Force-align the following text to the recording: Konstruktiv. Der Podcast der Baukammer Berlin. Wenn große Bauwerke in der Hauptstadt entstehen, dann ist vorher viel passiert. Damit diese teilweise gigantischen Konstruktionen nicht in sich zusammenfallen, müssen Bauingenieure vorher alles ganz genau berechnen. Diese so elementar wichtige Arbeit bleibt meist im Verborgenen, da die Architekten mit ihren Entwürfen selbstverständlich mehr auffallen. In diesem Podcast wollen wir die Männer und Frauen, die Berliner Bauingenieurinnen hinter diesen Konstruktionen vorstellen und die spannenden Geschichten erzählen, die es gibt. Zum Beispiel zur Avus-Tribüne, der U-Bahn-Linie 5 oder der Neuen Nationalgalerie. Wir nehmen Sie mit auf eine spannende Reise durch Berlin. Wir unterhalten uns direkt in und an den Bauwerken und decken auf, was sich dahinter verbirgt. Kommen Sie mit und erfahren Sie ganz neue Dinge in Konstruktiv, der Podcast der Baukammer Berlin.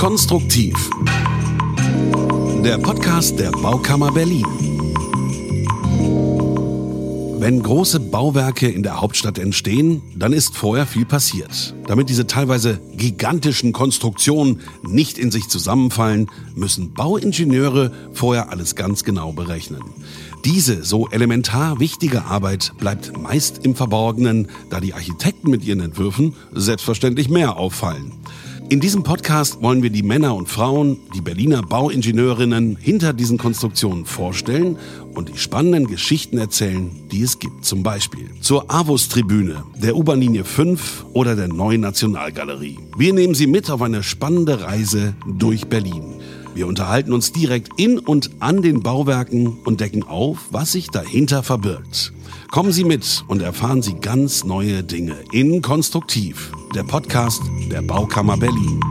Konstruktiv. 0.00 0.74
Der 2.64 2.78
Podcast 2.78 3.38
der 3.38 3.50
Baukammer 3.50 4.10
Berlin. 4.10 4.46
Wenn 7.38 7.62
große 7.62 8.00
Bauwerke 8.00 8.66
in 8.68 8.82
der 8.82 9.02
Hauptstadt 9.02 9.38
entstehen, 9.38 10.00
dann 10.16 10.32
ist 10.32 10.56
vorher 10.56 10.86
viel 10.86 11.04
passiert. 11.04 11.74
Damit 11.86 12.08
diese 12.08 12.26
teilweise 12.26 12.80
gigantischen 12.94 13.74
Konstruktionen 13.74 14.60
nicht 14.82 15.18
in 15.18 15.30
sich 15.30 15.48
zusammenfallen, 15.48 16.30
müssen 16.54 16.94
Bauingenieure 16.94 17.92
vorher 18.14 18.48
alles 18.48 18.76
ganz 18.76 19.04
genau 19.04 19.32
berechnen. 19.32 19.82
Diese 20.46 20.82
so 20.82 21.10
elementar 21.10 21.78
wichtige 21.78 22.24
Arbeit 22.24 22.72
bleibt 22.78 23.20
meist 23.20 23.66
im 23.66 23.74
Verborgenen, 23.74 24.48
da 24.70 24.80
die 24.80 24.94
Architekten 24.94 25.50
mit 25.50 25.62
ihren 25.62 25.80
Entwürfen 25.80 26.36
selbstverständlich 26.54 27.28
mehr 27.28 27.58
auffallen. 27.58 28.19
In 28.70 28.78
diesem 28.78 29.02
Podcast 29.02 29.60
wollen 29.62 29.82
wir 29.82 29.90
die 29.90 30.04
Männer 30.04 30.32
und 30.36 30.48
Frauen, 30.48 30.98
die 31.12 31.20
Berliner 31.20 31.60
Bauingenieurinnen 31.60 32.76
hinter 32.76 33.12
diesen 33.12 33.36
Konstruktionen 33.36 34.06
vorstellen 34.06 34.78
und 35.12 35.28
die 35.28 35.38
spannenden 35.38 35.88
Geschichten 35.88 36.38
erzählen, 36.38 36.88
die 37.10 37.22
es 37.22 37.40
gibt. 37.40 37.64
Zum 37.64 37.82
Beispiel 37.82 38.30
zur 38.40 38.72
Avus-Tribüne, 38.72 39.64
der 39.82 39.96
U-Bahn-Linie 39.96 40.44
5 40.44 41.06
oder 41.14 41.34
der 41.34 41.48
Neuen 41.48 41.80
Nationalgalerie. 41.80 42.78
Wir 42.96 43.12
nehmen 43.12 43.34
Sie 43.34 43.48
mit 43.48 43.68
auf 43.72 43.82
eine 43.82 44.04
spannende 44.04 44.62
Reise 44.62 45.16
durch 45.26 45.66
Berlin. 45.66 46.20
Wir 46.54 46.68
unterhalten 46.68 47.12
uns 47.12 47.32
direkt 47.32 47.70
in 47.76 47.98
und 47.98 48.30
an 48.38 48.62
den 48.62 48.84
Bauwerken 48.84 49.58
und 49.64 49.80
decken 49.80 50.04
auf, 50.04 50.46
was 50.52 50.70
sich 50.70 50.90
dahinter 50.90 51.42
verbirgt. 51.42 52.12
Kommen 52.52 52.70
Sie 52.70 52.84
mit 52.84 53.24
und 53.26 53.42
erfahren 53.42 53.82
Sie 53.82 53.94
ganz 53.94 54.44
neue 54.44 54.84
Dinge 54.84 55.16
in 55.32 55.60
Konstruktiv, 55.60 56.52
der 56.74 56.84
Podcast 56.84 57.42
der 57.70 57.82
Baukammer 57.82 58.36
Berlin. 58.36 58.89